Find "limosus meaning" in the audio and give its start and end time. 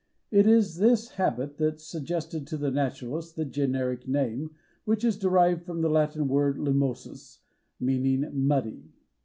6.57-8.27